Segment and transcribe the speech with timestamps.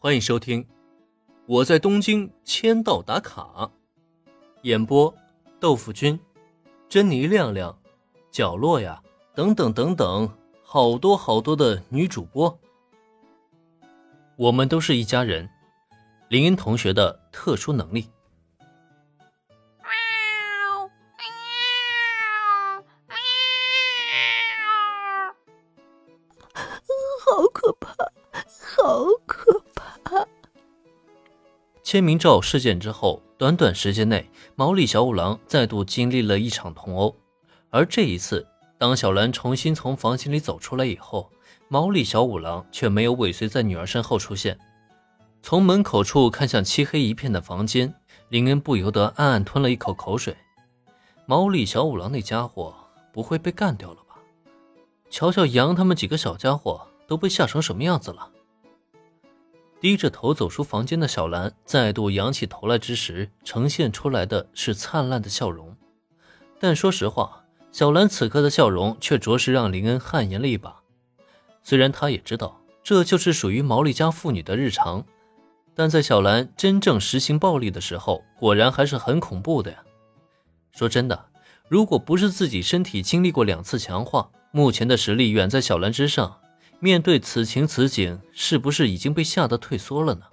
[0.00, 0.62] 欢迎收听
[1.44, 3.42] 《我在东京签到打卡》，
[4.62, 5.12] 演播：
[5.58, 6.16] 豆腐君、
[6.88, 7.76] 珍妮亮亮、
[8.30, 9.02] 角落呀，
[9.34, 10.32] 等等等等，
[10.62, 12.56] 好多好多的女主播。
[14.36, 15.50] 我们都是一家人。
[16.28, 18.08] 林恩同学的特殊能力。
[31.88, 37.16] 签名照事件之后，短短时间内，毛利小五郎再度经历了一场同殴。
[37.70, 41.30] 而这一次，当小兰重新从房间里走出来以后，
[41.68, 44.58] 毛利小五郎却没有尾随在女儿身后出现。
[45.40, 47.94] 从门口处看向漆黑一片的房间，
[48.28, 50.36] 林恩不由得暗暗吞了一口口水。
[51.24, 52.74] 毛利小五郎那家伙
[53.14, 54.16] 不会被干掉了吧？
[55.08, 58.28] 瞧瞧杨他们几个小家伙都被吓成什么样子了！
[59.80, 65.76] 低着头走出房间的小兰再度仰起头来之时，呈现出来的是灿烂的笑容。
[66.58, 70.80] 但说实话，小兰此刻的笑容却着实让林恩汗颜了一把。
[71.62, 75.04] 虽然他也知道这就是属于毛利家妇女的日常。
[75.74, 79.78] 但在小兰真正实行暴力的时候，果然还是很恐怖的呀。
[80.72, 81.26] 说真的，
[81.68, 86.40] 如果不是自己身体经历过两次强化，目前的实力远在小兰之上，
[86.80, 90.26] 面对此情此景，是不是已经被吓得退缩了呢？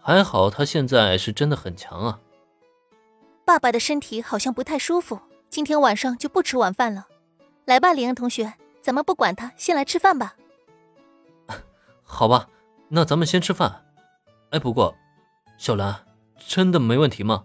[0.00, 2.20] 还好他现在是真的很强啊。
[3.44, 7.08] 爸爸的身体好像不太舒服，今天晚上就不吃晚饭了。
[7.64, 10.36] 来吧，林恩同学，咱们不管他，先来吃饭吧。
[12.02, 12.48] 好吧，
[12.88, 13.84] 那咱们先吃饭。
[14.50, 14.96] 哎，不过，
[15.58, 16.06] 小兰，
[16.38, 17.44] 真的没问题吗？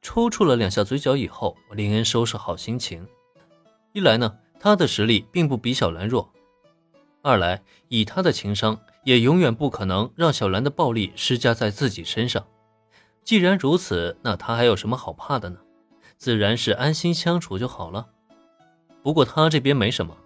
[0.00, 3.06] 抽搐了两下嘴角以后，林恩收拾好心情。
[3.92, 6.24] 一来呢，他的实力并不比小兰弱；
[7.20, 12.46] 二来，以他的情商，也永远不可能让小兰的暴力施加在自己身上。
[13.24, 15.58] 既然如此，那他还有什么好怕的呢？
[16.16, 18.06] 自然是安心相处就好了。
[19.02, 20.16] 不过他这边没什么，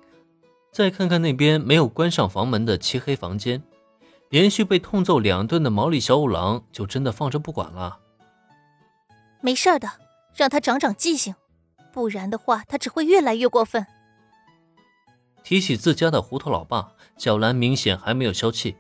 [0.71, 3.63] 再看看那边没有关上房门的漆黑房间。
[4.29, 8.01] 连续被痛揍两顿的毛利小五郎就真的放着不管了？
[9.41, 9.89] 没事的，
[10.35, 11.35] 让他长长记性，
[11.91, 13.87] 不然的话他只会越来越过分。
[15.47, 18.75] 提起自家的糊涂老爸，小兰明显还没有消气。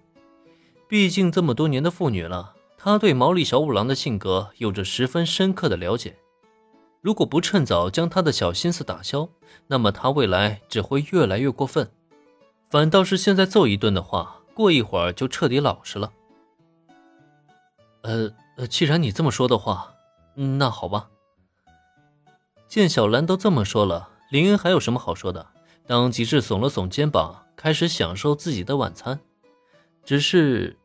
[0.88, 6.16] 毕竟这么多年的父女了，她对毛利小五郎的性格有着十分深刻的了解。
[7.00, 9.28] 如果不趁早将他的小心思打消，
[9.69, 11.88] 那么他未来只会越来越过分。
[12.69, 14.38] 反倒是现在揍一顿的话。
[14.53, 16.10] 过一会儿就彻底老实了。
[18.03, 19.94] 呃呃，既然你这么说的话，
[20.34, 21.10] 那好吧。
[22.66, 25.47] 见小兰都这么说了，林恩还有什么好说的？
[25.86, 29.20] 当即是耸了耸肩膀，开始享受自己的晚餐。
[30.04, 30.76] 只是，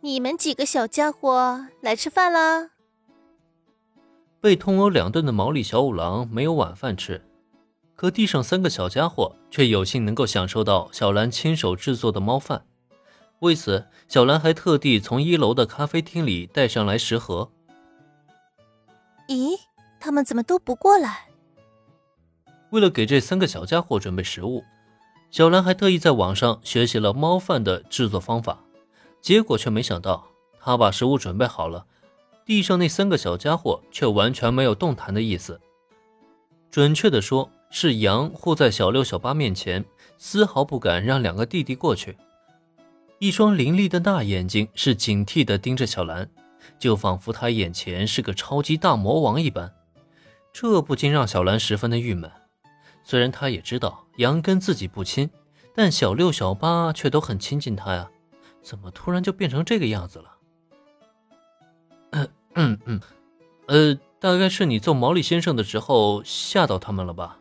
[0.00, 2.70] 你们几个小家伙来吃饭啦！
[4.40, 7.24] 被痛殴两顿的毛利小五郎没有晚饭吃。
[7.94, 12.64] 可地上三个小家伙却有幸能够享受到小兰亲手制作的猫饭，
[13.40, 17.52] 为此，小兰还特地从一楼的咖啡厅里带上来食盒。
[19.28, 19.56] 咦，
[20.00, 21.28] 他们怎么都不过来？
[22.72, 24.64] 为了给这三个小家伙准备食物，
[25.30, 28.64] 小兰还特意在网上学习了猫饭的制作方法，
[29.20, 30.26] 结果却没想到，
[30.58, 31.84] 她把食物准备好了，
[32.46, 35.60] 地上那三个小家伙却完全没有动弹的意思。
[36.70, 39.84] 准确的说，是羊护在小六、小八面前，
[40.16, 42.16] 丝毫不敢让两个弟弟过去。
[43.18, 46.26] 一双凌厉的大眼睛是警惕地盯着小兰，
[46.78, 49.70] 就仿佛他眼前是个超级大魔王一般。
[50.54, 52.30] 这不禁让小兰十分的郁闷。
[53.02, 55.28] 虽然他也知道杨跟自己不亲，
[55.74, 58.10] 但小六、小八却都很亲近他呀，
[58.62, 60.36] 怎么突然就变成这个样子了？
[62.10, 63.00] 嗯嗯嗯，
[63.66, 67.38] 呃，大概是你揍毛利先生的时候吓到他们了吧？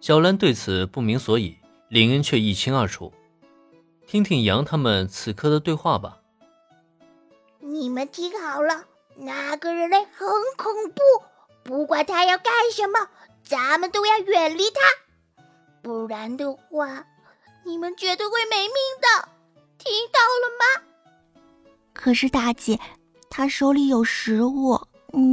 [0.00, 1.58] 小兰对此不明所以，
[1.88, 3.12] 林恩却一清二楚。
[4.06, 6.20] 听听杨他们此刻的对话吧。
[7.60, 8.86] 你们听好了，
[9.16, 10.26] 那个人类很
[10.56, 11.02] 恐怖，
[11.62, 13.10] 不管他要干什么，
[13.48, 14.80] 咱们都要远离他，
[15.80, 17.06] 不然的话，
[17.64, 19.28] 你们绝对会没命的。
[19.78, 20.84] 听到了吗？
[21.94, 22.78] 可是大姐，
[23.30, 24.78] 他手里有食物，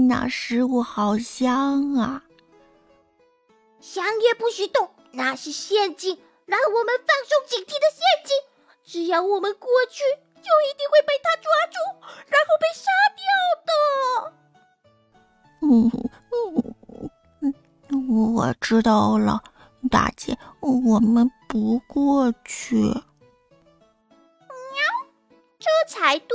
[0.08, 2.24] 那食物好香啊。
[3.82, 8.34] 想也不许动，那是陷阱，让我们放松警惕的陷阱。
[8.86, 10.04] 只要我们过去，
[10.36, 11.78] 就一定会被他抓住，
[12.28, 13.26] 然后被杀掉
[13.66, 13.72] 的。
[15.64, 15.92] 嗯
[16.32, 16.76] 嗯，
[18.16, 19.44] 我知道了，
[19.92, 22.78] 大姐，我们不过去。
[22.78, 22.96] 喵，
[25.60, 26.30] 这才对。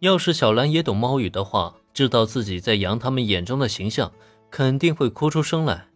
[0.00, 4.10] 要是小兰也懂猫语的话，知道自己在羊他们眼中的形象，
[4.50, 5.86] 肯定会哭出声来。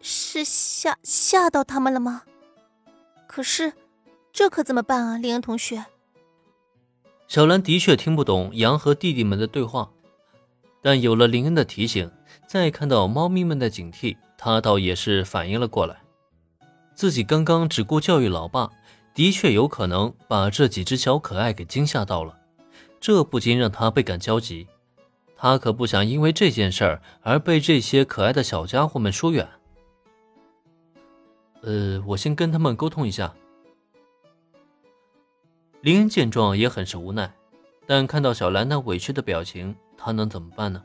[0.00, 2.22] 是吓吓到他们了吗？
[3.26, 3.74] 可是，
[4.32, 5.84] 这可怎么办啊，林恩同学？
[7.28, 9.90] 小兰的确听不懂羊和弟弟们的对话，
[10.80, 12.10] 但有了林恩的提醒，
[12.46, 15.96] 再看到猫咪们的警惕，他倒也是反应了过来。
[16.94, 18.70] 自己刚刚只顾教育老爸，
[19.14, 22.38] 的确有可能把这几只小可爱给惊吓到了，
[23.00, 24.66] 这不禁让他倍感焦急。
[25.36, 29.46] 他可不想因为这件事儿而被这些可爱的小家伙们疏远。
[31.60, 33.34] 呃，我先跟他们沟通一下。
[35.82, 37.30] 林恩见状也很是无奈，
[37.86, 40.82] 但看到小兰那委屈的表情，他能怎么办呢？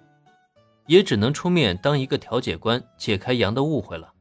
[0.88, 4.14] 也只能出面当一个调解官，解开杨的误会了。